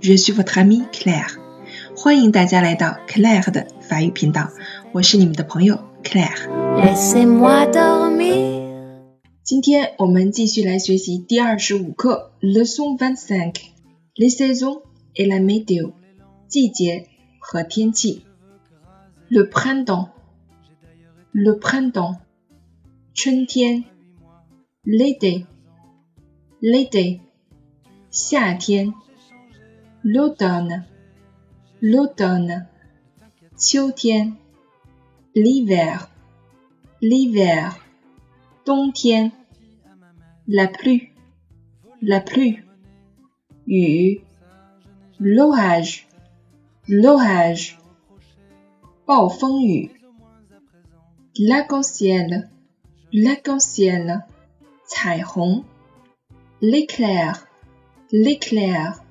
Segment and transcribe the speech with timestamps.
[0.00, 1.36] Je suis votre amie Claire.
[1.96, 4.50] 欢迎大家来到 Claire 的法语频道，
[4.92, 6.48] 我是你们的朋友 Claire。
[9.42, 13.54] 今天我们继续来学习第二十五课 Leçon vingt-cinq
[14.16, 14.82] Les saisons
[15.14, 15.92] et la météo
[16.48, 17.06] 季节
[17.38, 18.24] 和天气。
[19.28, 20.08] Le printemps,
[21.32, 22.16] le printemps
[23.14, 23.84] 春天。
[24.82, 25.44] L'été,
[26.58, 27.20] l'été
[28.10, 28.94] 夏天
[30.04, 30.84] ，l'automne
[31.80, 32.66] l'automne
[33.56, 34.36] 秋天，
[35.34, 36.08] l'hiver
[37.00, 37.76] l'hiver
[38.64, 39.32] 冬天，
[40.46, 41.10] la pluie
[42.02, 42.62] la pluie
[43.66, 44.22] 雨，
[45.18, 46.06] l'orage
[46.88, 47.76] l'orage
[49.06, 49.90] 暴风雨，
[51.38, 52.48] l'arc-en-ciel
[53.12, 54.24] l'arc-en-ciel
[54.86, 55.64] 彩虹，
[56.60, 57.46] l'éclair
[58.12, 59.03] l'éclair,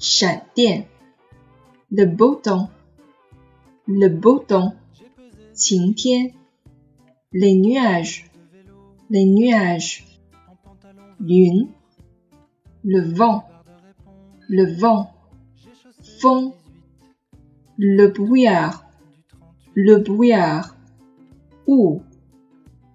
[0.00, 0.86] 闪电，
[1.90, 2.70] le beau temps,
[3.86, 4.74] le beau temps,
[5.54, 6.32] 晴天，
[7.32, 8.30] les nuages,
[9.08, 10.04] les nuages,
[11.20, 11.68] 云，
[12.84, 13.44] le vent,
[14.48, 15.10] le vent,
[16.20, 16.52] 风，
[17.78, 18.84] le brouillard,
[19.74, 20.76] le brouillard,
[21.66, 22.02] ou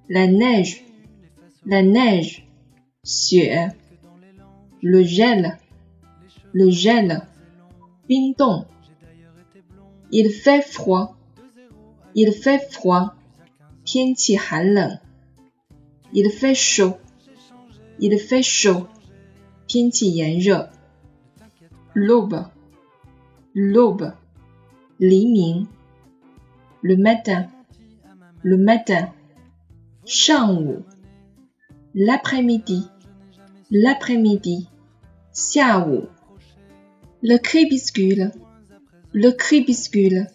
[0.07, 0.83] la neige,
[1.65, 2.47] la neige,
[3.03, 3.69] 雪。
[4.83, 5.59] le gel,
[6.58, 7.20] Le gel,
[8.08, 8.64] pinton.
[10.10, 11.14] Il fait froid,
[12.14, 13.14] il fait froid,
[16.14, 16.96] Il fait chaud,
[18.00, 18.86] il fait chaud,
[21.94, 22.46] L'aube,
[23.54, 24.12] l'aube,
[24.98, 27.48] Le matin,
[28.42, 29.12] le matin,
[31.94, 32.86] L'après-midi,
[33.70, 34.68] l'après-midi,
[37.28, 38.30] le crépuscule,
[39.12, 40.28] le crépuscule,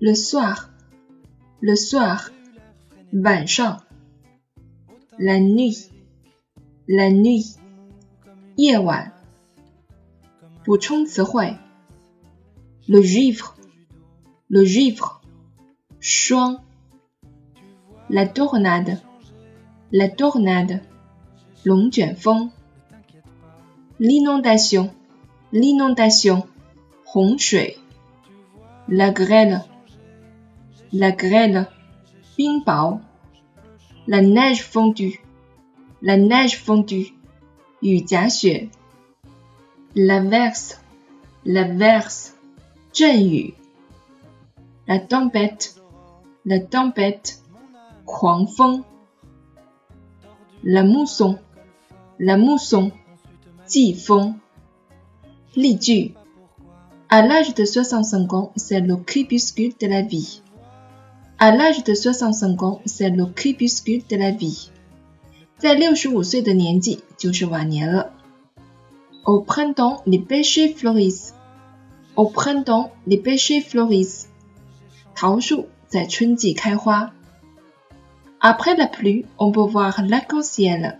[0.00, 0.70] le soir,
[1.60, 2.32] le soir,
[5.20, 5.90] la nuit,
[6.88, 7.54] la nuit,
[12.88, 13.56] le givre,
[14.48, 15.22] le givre,
[18.10, 19.00] la tornade,
[19.92, 20.82] la tornade,
[23.98, 24.92] l'inondation,
[25.52, 26.46] l'inondation,
[28.88, 29.64] la grêle,
[30.92, 31.68] la grêle,
[34.06, 35.20] la neige fondue,
[36.02, 37.14] la neige fondue,
[39.94, 40.80] la verse,
[41.44, 42.34] la verse,
[44.86, 45.76] la tempête,
[46.44, 47.42] la tempête,
[48.06, 48.84] 狂风
[50.62, 51.38] la mousson,
[52.18, 52.90] la mousson,
[53.67, 54.35] typhon.
[55.55, 56.13] Li
[57.09, 60.41] À l'âge de 65 ans, c'est le crépuscule de la vie.
[61.39, 64.71] À l'âge de 65 ans, c'est le crépuscule de la vie.
[69.25, 71.33] Au printemps, les pêchers fleurissent.
[72.15, 74.27] Au printemps, les pêchers fleurissent.
[75.13, 77.13] 桃树在春季开花。
[78.39, 80.99] après la pluie, on peut voir l'arc-en-ciel.